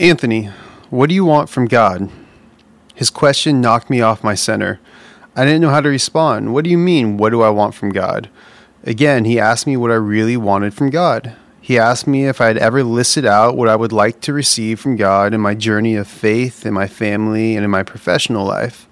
[0.00, 0.48] Anthony,
[0.88, 2.08] what do you want from God?
[2.94, 4.80] His question knocked me off my center.
[5.36, 6.54] I didn't know how to respond.
[6.54, 8.30] What do you mean, what do I want from God?
[8.82, 11.36] Again, he asked me what I really wanted from God.
[11.60, 14.80] He asked me if I had ever listed out what I would like to receive
[14.80, 18.88] from God in my journey of faith, in my family, and in my professional life.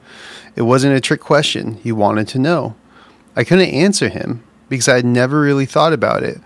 [0.56, 1.76] It wasn't a trick question.
[1.76, 2.76] He wanted to know.
[3.34, 6.36] I couldn't answer him because I had never really thought about it.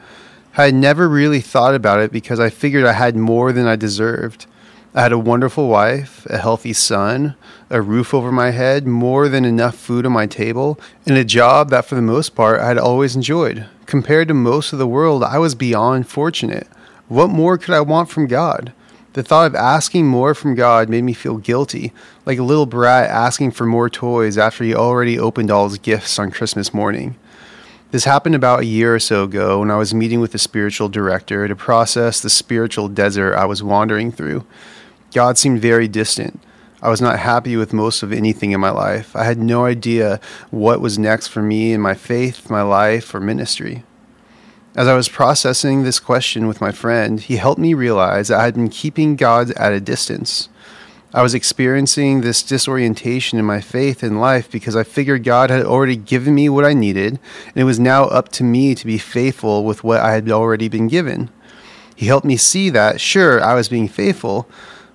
[0.56, 3.74] I had never really thought about it because I figured I had more than I
[3.74, 4.46] deserved.
[4.94, 7.34] I had a wonderful wife, a healthy son,
[7.70, 11.70] a roof over my head, more than enough food on my table, and a job
[11.70, 13.66] that for the most part I had always enjoyed.
[13.86, 16.68] Compared to most of the world, I was beyond fortunate.
[17.08, 18.74] What more could I want from God?
[19.14, 21.94] The thought of asking more from God made me feel guilty,
[22.26, 26.18] like a little brat asking for more toys after he already opened all his gifts
[26.18, 27.16] on Christmas morning.
[27.92, 30.90] This happened about a year or so ago when I was meeting with the spiritual
[30.90, 34.44] director to process the spiritual desert I was wandering through.
[35.12, 36.40] God seemed very distant.
[36.80, 39.14] I was not happy with most of anything in my life.
[39.14, 43.20] I had no idea what was next for me in my faith, my life, or
[43.20, 43.84] ministry.
[44.74, 48.44] As I was processing this question with my friend, he helped me realize that I
[48.44, 50.48] had been keeping God at a distance.
[51.14, 55.66] I was experiencing this disorientation in my faith and life because I figured God had
[55.66, 58.96] already given me what I needed, and it was now up to me to be
[58.96, 61.28] faithful with what I had already been given.
[61.94, 64.48] He helped me see that, sure, I was being faithful,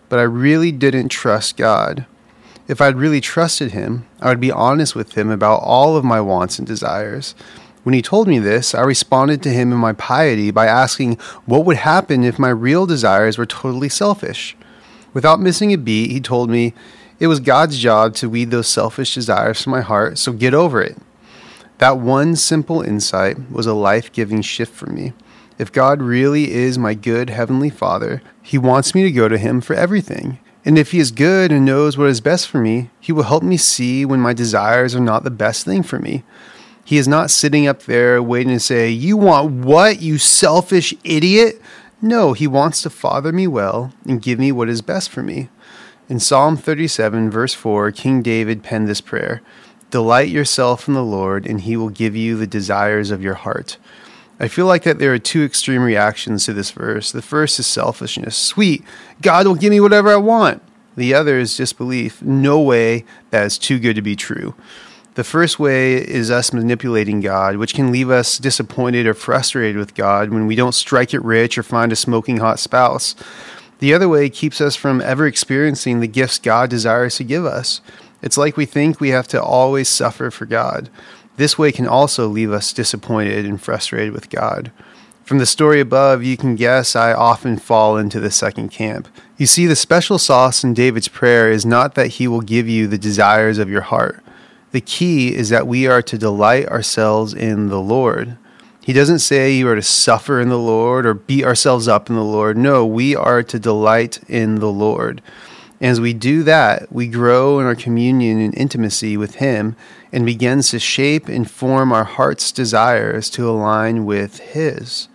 [0.10, 2.06] but I really didn't trust God.
[2.68, 6.22] If I'd really trusted Him, I would be honest with Him about all of my
[6.22, 7.34] wants and desires.
[7.88, 11.64] When he told me this, I responded to him in my piety by asking what
[11.64, 14.58] would happen if my real desires were totally selfish.
[15.14, 16.74] Without missing a beat, he told me
[17.18, 20.82] it was God's job to weed those selfish desires from my heart, so get over
[20.82, 20.98] it.
[21.78, 25.14] That one simple insight was a life giving shift for me.
[25.58, 29.60] If God really is my good Heavenly Father, He wants me to go to Him
[29.62, 30.40] for everything.
[30.64, 33.42] And if He is good and knows what is best for me, He will help
[33.42, 36.24] me see when my desires are not the best thing for me.
[36.86, 41.60] He is not sitting up there waiting to say, You want what, you selfish idiot?
[42.02, 45.50] No, He wants to father me well and give me what is best for me.
[46.08, 49.42] In Psalm 37, verse 4, King David penned this prayer
[49.90, 53.78] Delight yourself in the Lord, and He will give you the desires of your heart.
[54.40, 57.12] I feel like that there are two extreme reactions to this verse.
[57.12, 58.38] The first is selfishness.
[58.38, 58.84] Sweet,
[59.22, 60.62] God will give me whatever I want.
[60.96, 62.22] The other is disbelief.
[62.22, 64.56] No way, that is too good to be true.
[65.16, 69.96] The first way is us manipulating God, which can leave us disappointed or frustrated with
[69.96, 73.16] God when we don't strike it rich or find a smoking hot spouse.
[73.80, 77.82] The other way keeps us from ever experiencing the gifts God desires to give us.
[78.22, 80.90] It's like we think we have to always suffer for God.
[81.38, 84.72] This way can also leave us disappointed and frustrated with God.
[85.24, 89.08] From the story above, you can guess I often fall into the second camp.
[89.38, 92.88] You see, the special sauce in David's prayer is not that he will give you
[92.88, 94.24] the desires of your heart.
[94.72, 98.38] The key is that we are to delight ourselves in the Lord.
[98.82, 102.16] He doesn't say you are to suffer in the Lord or beat ourselves up in
[102.16, 102.58] the Lord.
[102.58, 105.22] No, we are to delight in the Lord.
[105.80, 109.76] As we do that, we grow in our communion and intimacy with Him
[110.12, 115.08] and begins to shape and form our heart's desires to align with His.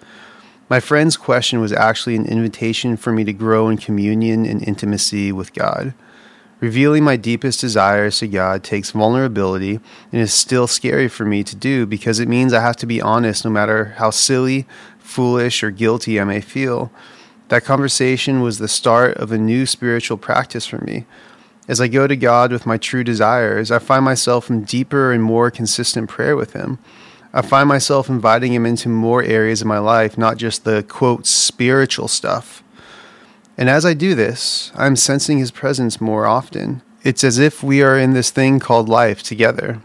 [0.68, 5.32] My friend's question was actually an invitation for me to grow in communion and intimacy
[5.32, 5.94] with God.
[6.60, 9.80] Revealing my deepest desires to God takes vulnerability
[10.12, 13.02] and is still scary for me to do because it means I have to be
[13.02, 14.66] honest no matter how silly,
[15.00, 16.92] foolish, or guilty I may feel.
[17.52, 21.04] That conversation was the start of a new spiritual practice for me.
[21.68, 25.22] As I go to God with my true desires, I find myself in deeper and
[25.22, 26.78] more consistent prayer with Him.
[27.34, 31.26] I find myself inviting Him into more areas of my life, not just the quote
[31.26, 32.64] spiritual stuff.
[33.58, 36.80] And as I do this, I'm sensing His presence more often.
[37.02, 39.82] It's as if we are in this thing called life together.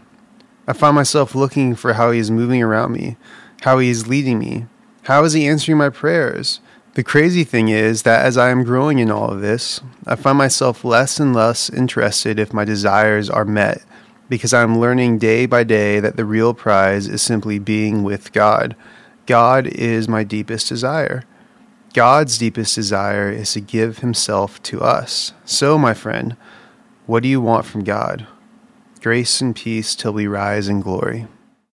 [0.66, 3.18] I find myself looking for how He is moving around me,
[3.60, 4.64] how He is leading me,
[5.02, 6.60] how is He answering my prayers
[6.94, 10.38] the crazy thing is that as I am growing in all of this, I find
[10.38, 13.82] myself less and less interested if my desires are met
[14.28, 18.76] because I'm learning day by day that the real prize is simply being with God.
[19.26, 21.24] God is my deepest desire.
[21.94, 25.32] God's deepest desire is to give Himself to us.
[25.44, 26.36] So, my friend,
[27.06, 28.26] what do you want from God?
[29.00, 31.26] Grace and peace till we rise in glory.